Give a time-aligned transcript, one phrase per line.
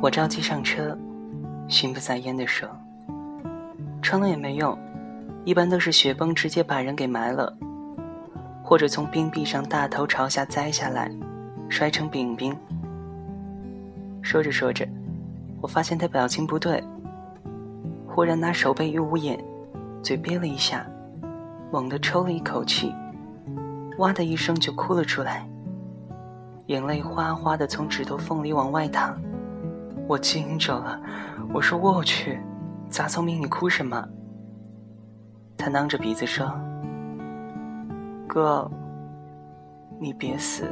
[0.00, 0.96] 我着急上车，
[1.68, 2.68] 心不在焉地说
[4.00, 4.78] ：“穿了也没用，
[5.44, 7.52] 一般都是雪崩直接把人给埋了，
[8.62, 11.10] 或者从冰壁上大头朝下栽下来，
[11.68, 12.56] 摔成饼饼。”
[14.22, 14.86] 说着说着，
[15.60, 16.82] 我发现他表情不对，
[18.06, 19.42] 忽然拿手背一捂眼，
[20.02, 20.86] 嘴憋了一下，
[21.72, 22.94] 猛地抽了一口气，
[23.98, 25.48] 哇的一声就哭了出来，
[26.66, 29.18] 眼泪哗哗的从指头缝里往外淌。
[30.06, 31.00] 我惊着了，
[31.52, 32.40] 我说：“我去，
[32.88, 34.08] 杂聪明，你哭什么？”
[35.58, 36.50] 他囔着鼻子说
[38.26, 38.70] ：“哥，
[39.98, 40.66] 你别死。”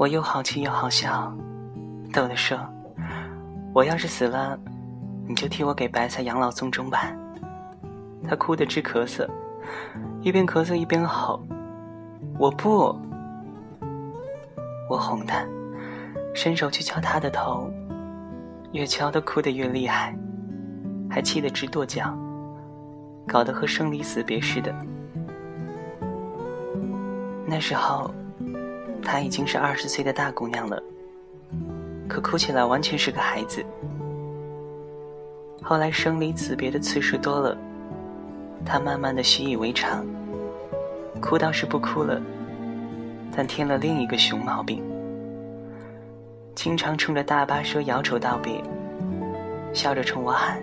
[0.00, 1.30] 我又好气又好笑，
[2.10, 2.58] 逗地说
[3.74, 4.58] ：“我要是死了，
[5.28, 7.12] 你就替我给白菜养老送终吧。”
[8.26, 9.28] 他哭得直咳嗽，
[10.22, 11.44] 一边咳嗽一边吼。
[12.38, 12.98] 我不，
[14.88, 15.44] 我哄他，
[16.34, 17.70] 伸手去敲他的头，
[18.72, 20.16] 越敲他哭得越厉害，
[21.10, 22.16] 还气得直跺脚，
[23.28, 24.74] 搞得和生离死别似的。
[27.44, 28.10] 那时候，
[29.12, 30.80] 她已经是二十岁的大姑娘了，
[32.08, 33.60] 可哭起来完全是个孩子。
[35.60, 37.58] 后来生离死别的次数多了，
[38.64, 40.06] 她慢慢的习以为常。
[41.20, 42.22] 哭倒是不哭了，
[43.36, 44.80] 但添了另一个熊毛病，
[46.54, 48.62] 经常冲着大巴车摇手道别，
[49.74, 50.62] 笑着冲我喊：“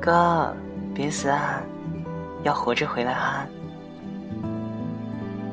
[0.00, 0.56] 哥，
[0.94, 1.62] 别死啊，
[2.44, 3.46] 要活着回来哈。”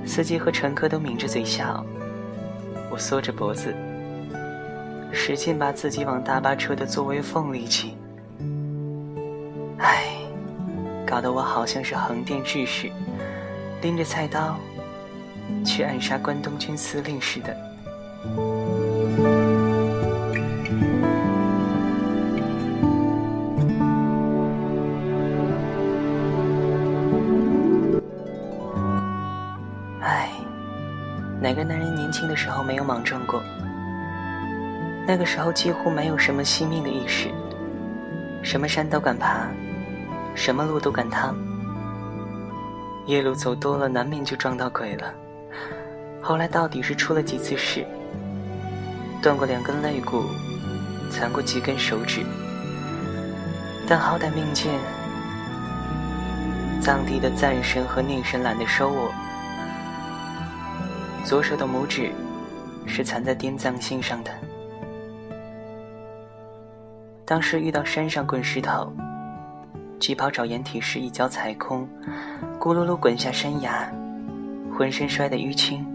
[0.05, 1.85] 司机和乘客都抿着嘴笑，
[2.91, 3.73] 我缩着脖子，
[5.11, 7.95] 使劲把自己往大巴车的座位缝里挤。
[9.77, 10.05] 唉，
[11.05, 12.89] 搞得我好像是横店志士。
[13.81, 14.59] 拎着菜刀
[15.65, 18.60] 去暗杀关东军司令似的。
[31.51, 33.43] 哪个男人年轻的时候没有莽撞过？
[35.05, 37.27] 那个时候几乎没有什么惜命的意识，
[38.41, 39.47] 什么山都敢爬，
[40.33, 41.35] 什么路都敢趟。
[43.05, 45.13] 夜路走多了，难免就撞到鬼了。
[46.21, 47.85] 后来到底是出了几次事，
[49.21, 50.23] 断过两根肋骨，
[51.09, 52.21] 残过几根手指，
[53.85, 54.71] 但好歹命贱，
[56.79, 59.11] 藏地的赞神和宁神懒得收我。
[61.23, 62.11] 左手的拇指
[62.85, 64.31] 是残在滇藏线上的。
[67.25, 68.91] 当时遇到山上滚石头。
[69.99, 71.87] 疾跑找掩体时，一脚踩空，
[72.59, 73.87] 咕噜噜滚下山崖，
[74.75, 75.85] 浑身摔得淤青，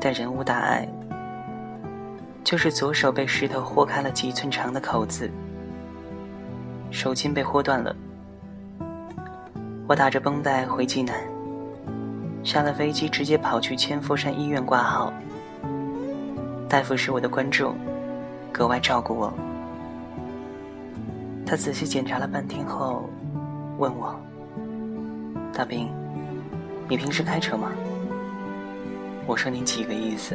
[0.00, 0.88] 但人无大碍，
[2.42, 5.30] 就是左手被石头豁开了几寸长的口子，
[6.90, 7.94] 手筋被豁断了。
[9.86, 11.14] 我打着绷带回济南，
[12.48, 15.12] 下了飞机直接跑去千佛山医院挂号。
[16.66, 17.76] 大夫是我的观众，
[18.50, 19.30] 格外照顾我。
[21.44, 23.04] 他仔细检查了半天后，
[23.76, 24.18] 问我
[25.52, 25.90] ：“大兵，
[26.88, 27.70] 你平时开车吗？”
[29.28, 30.34] 我说：“你几个意思？”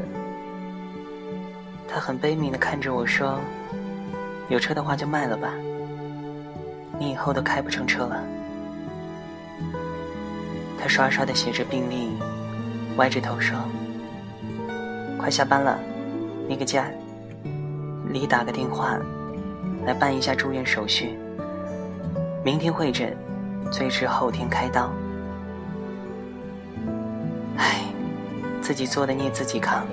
[1.89, 3.39] 他很悲悯的看着我说
[4.49, 5.51] ：“有车的话就卖了吧，
[6.99, 8.23] 你以后都开不成车了。”
[10.83, 12.09] 他刷刷的写着病历，
[12.97, 13.57] 歪着头说
[15.17, 15.79] ：“快下班了，
[16.45, 16.91] 你给家
[18.11, 18.99] 你打个电话。”
[19.87, 21.17] 来办一下住院手续。
[22.43, 23.15] 明天会诊，
[23.71, 24.91] 最迟后天开刀。
[27.55, 27.85] 唉，
[28.61, 29.85] 自己做的孽自己扛，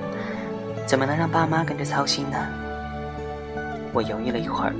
[0.86, 2.36] 怎么能让爸妈跟着操心呢？
[3.92, 4.74] 我犹豫了一会儿，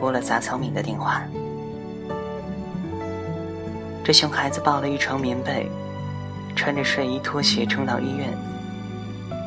[0.00, 1.22] 拨了杂草敏的电话。
[4.06, 5.68] 这熊孩子抱了一床棉被，
[6.54, 8.32] 穿着睡衣拖鞋冲到医院，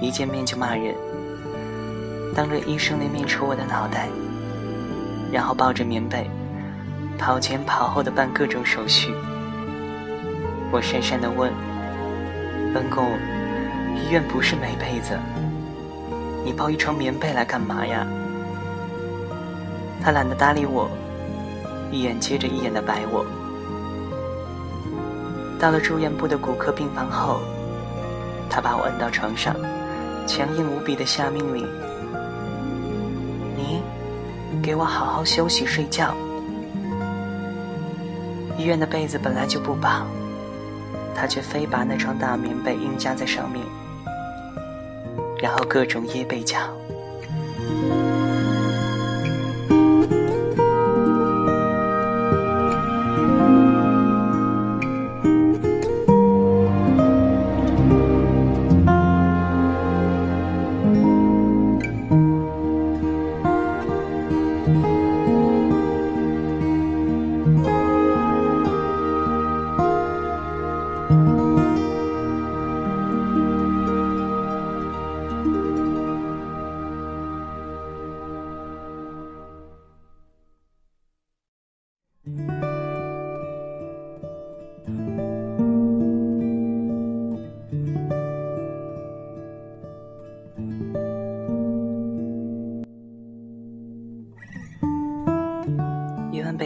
[0.01, 0.94] 一见面就骂人，
[2.35, 4.09] 当着医生的面戳我的脑袋。
[5.31, 6.29] 然后抱着棉被，
[7.17, 9.13] 跑前跑后的办各种手续。
[10.73, 11.53] 我讪讪的问
[12.75, 13.13] ：“恩公，
[13.95, 15.17] 医院不是没被子，
[16.44, 18.06] 你抱一床棉被来干嘛呀？”
[20.03, 20.91] 他懒得搭理我，
[21.94, 23.25] 一眼接着一眼的白我。
[25.59, 27.41] 到了住院部的骨科病房后，
[28.50, 29.53] 他把我摁到床上，
[30.25, 31.67] 强硬无比的下命令
[33.57, 33.83] ：“你
[34.63, 36.15] 给我好好休息睡觉。
[38.57, 40.06] 医院的被子本来就不薄，
[41.13, 43.61] 他却非把那床大棉被硬加在上面，
[45.41, 46.57] 然后各种掖被角。”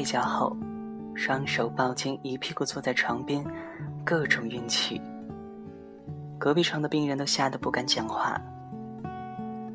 [0.04, 0.54] 睡觉后，
[1.16, 3.42] 双手抱肩，一屁股坐在床边，
[4.04, 5.02] 各种运气。
[6.38, 8.38] 隔壁床的病人都吓得不敢讲话。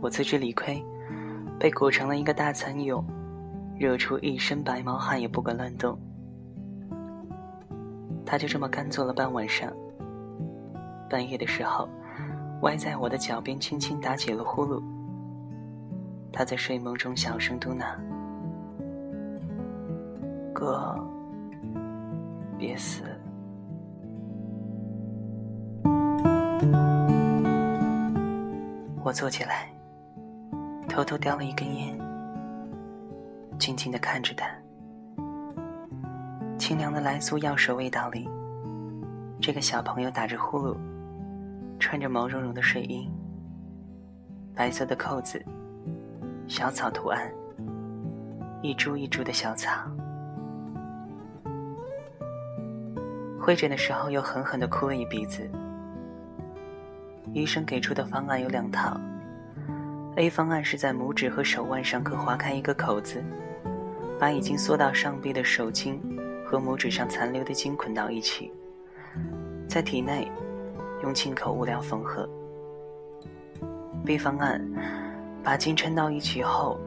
[0.02, 0.84] 我自知理亏，
[1.58, 3.02] 被裹成了一个大蚕蛹，
[3.74, 5.98] 热出一身白毛汗也不敢乱动。
[8.26, 9.72] 他就这么干坐了半晚上。
[11.08, 11.88] 半夜的时候，
[12.60, 14.82] 歪在我的脚边，轻轻打起了呼噜。
[16.30, 17.96] 他在睡梦中小声嘟囔。
[20.58, 20.92] 哥，
[22.58, 23.04] 别死！
[29.04, 29.68] 我坐起来，
[30.88, 31.96] 偷偷叼了一根烟，
[33.56, 34.48] 静静的看着他。
[36.58, 38.28] 清凉的来苏药水味道里，
[39.40, 40.76] 这个小朋友打着呼噜，
[41.78, 43.08] 穿着毛茸茸的睡衣，
[44.56, 45.40] 白色的扣子，
[46.48, 47.32] 小草图案，
[48.60, 49.88] 一株一株的小草。
[53.48, 55.48] 会诊的时候，又狠狠地哭了一鼻子。
[57.32, 59.00] 医生给出的方案有两套
[60.16, 63.24] ：A 方案是在拇指和手腕上各划开一个口子，
[64.20, 65.98] 把已经缩到上臂的手筋
[66.44, 68.52] 和拇指上残留的筋捆到一起，
[69.66, 70.30] 在体内
[71.02, 72.28] 用进口物料缝合
[74.04, 74.62] ；B 方案
[75.42, 76.78] 把筋抻到一起后，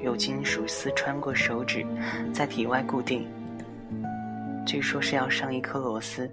[0.00, 1.84] 用金属丝穿过手指，
[2.32, 3.28] 在体外固定。
[4.66, 6.30] 据说是要上一颗螺丝，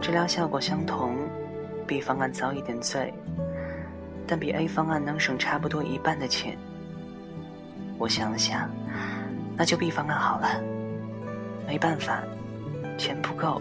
[0.00, 1.16] 治疗效果相同
[1.86, 3.12] ，B 方案早一点醉，
[4.26, 6.56] 但比 A 方案能省差不多一半的钱。
[7.98, 8.70] 我想了想，
[9.56, 10.62] 那就 B 方案好了。
[11.66, 12.22] 没办法，
[12.98, 13.60] 钱不够。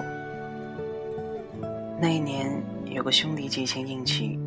[1.99, 2.51] 那一年
[2.85, 4.39] 有个兄弟急性硬气，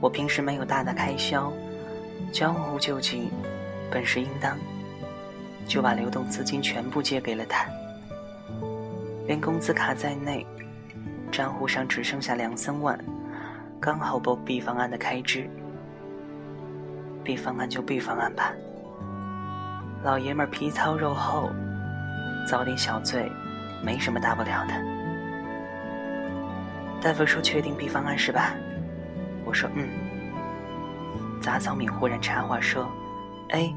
[0.00, 1.52] 我平时没有大的开销，
[2.32, 3.28] 江湖救急，
[3.90, 4.56] 本是应当。
[5.70, 7.64] 就把流动资金全部借给了他，
[9.28, 10.44] 连工资卡在内，
[11.30, 12.98] 账户上只剩下两三万，
[13.78, 15.48] 刚好够 B 方案的开支。
[17.22, 18.52] B 方案就 B 方案吧，
[20.02, 21.48] 老爷们儿皮糙肉厚，
[22.48, 23.30] 遭点小罪，
[23.80, 24.74] 没什么大不了的。
[27.00, 28.56] 大夫说确定 B 方案是吧？
[29.44, 29.88] 我说嗯。
[31.40, 32.90] 杂草敏忽然插话说
[33.50, 33.72] ：“A。”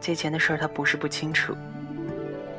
[0.00, 1.56] 借钱的事儿他不是不清楚，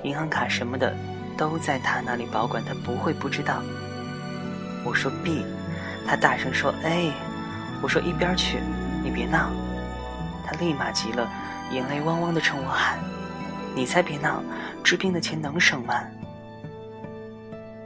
[0.03, 0.94] 银行卡什么的
[1.38, 3.62] 都在他那里保管，他不会不知道。
[4.84, 5.46] 我说 B，
[6.06, 7.12] 他大声说 A，
[7.82, 8.60] 我说一边去，
[9.03, 9.50] 你别闹。
[10.46, 11.29] 他立马急了，
[11.72, 12.98] 眼泪汪汪的冲我喊
[13.75, 14.41] ：“你才别闹，
[14.84, 15.94] 治病的钱能省吗？”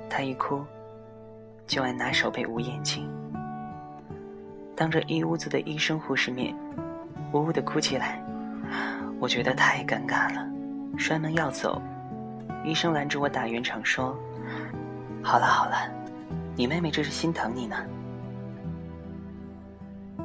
[0.10, 0.64] 他一哭，
[1.66, 3.10] 就爱拿手背捂眼睛，
[4.76, 6.56] 当着一屋子的医生护士面，
[7.32, 8.24] 呜呜的哭起来。
[9.22, 10.44] 我觉得太尴尬了，
[10.98, 11.80] 摔门要走，
[12.66, 14.18] 医生拦住我打圆场说
[15.22, 15.76] ：“好了好了，
[16.56, 17.76] 你妹妹这是心疼你呢。”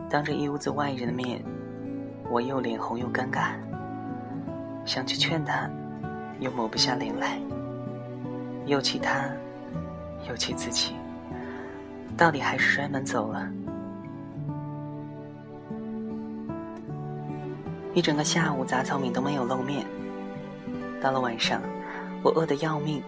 [0.08, 1.44] 当着一屋子外人的面，
[2.30, 3.50] 我又脸红又尴尬，
[4.86, 5.68] 想去劝她，
[6.40, 7.38] 又抹不下脸来，
[8.64, 9.28] 又气她，
[10.26, 10.94] 又气自己，
[12.16, 13.46] 到底还是摔门走了。
[17.96, 19.86] 一整个下午，杂草米都没有露面。
[21.00, 21.62] 到了晚上，
[22.22, 23.02] 我饿得要命，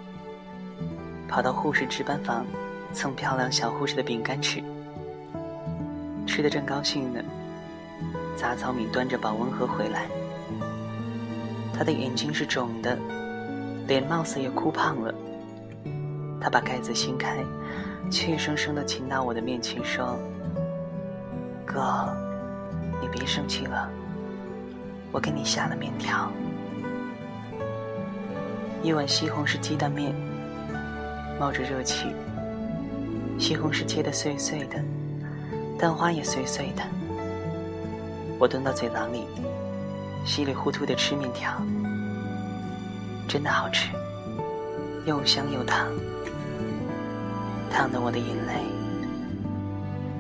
[1.29, 2.47] 跑到护士值班房
[2.95, 4.65] 蹭漂亮小护士的饼干吃。
[6.27, 7.21] 吃的正高兴呢，
[8.35, 10.07] 杂草米端着保温盒回来，
[11.75, 12.99] 他的眼睛是肿的，
[13.87, 15.15] 脸貌似也哭胖了，
[16.41, 17.45] 他把盖子掀开，
[18.11, 20.19] 怯生生的亲到我的面前说
[21.67, 22.11] ：“哥，
[23.03, 23.91] 你别生气了，
[25.11, 26.31] 我给你下了面条，
[28.83, 30.15] 一碗西红柿鸡蛋面，
[31.41, 32.15] 冒着热气，
[33.39, 34.79] 西红柿切得碎碎的，
[35.79, 36.83] 蛋花也碎碎的，
[38.39, 39.25] 我吞到嘴囊里，
[40.25, 41.53] 稀里糊涂的吃面条，
[43.27, 43.91] 真的好吃，
[45.07, 45.89] 又香又烫。”
[47.71, 48.65] 烫得我的眼泪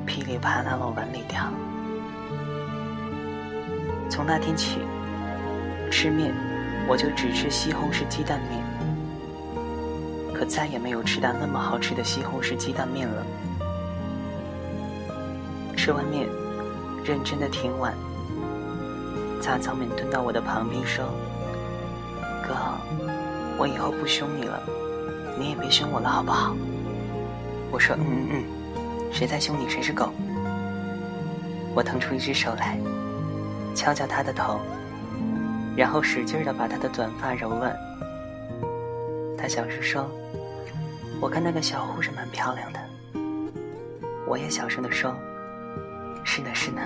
[0.07, 1.42] 噼里啪啦往碗里掉。
[4.09, 4.79] 从那天起，
[5.91, 6.35] 吃面
[6.88, 8.62] 我就只吃西红柿鸡蛋面，
[10.35, 13.25] 可再也没有吃到那么好吃的西红柿鸡蛋面了。
[15.77, 16.27] 吃完面，
[17.05, 17.95] 认真的舔碗，
[19.41, 21.05] 擦澡面蹲到我的旁边说
[22.43, 22.55] ：“哥，
[23.57, 24.61] 我以后不凶你了，
[25.38, 26.57] 你也别凶我了，好不好？”
[27.71, 28.45] 我说：“嗯嗯嗯，
[29.12, 30.12] 谁在凶你谁是狗。”
[31.77, 32.77] 我腾出一只手来，
[33.78, 34.58] 敲敲他的头，
[35.76, 37.73] 然后使劲的把他的短发揉乱。
[39.38, 40.11] 他小声说
[41.23, 42.80] ：“我看那个小护士蛮漂亮的。”
[44.26, 45.14] 我也小声的说
[46.26, 46.80] ：“是呢是呢。”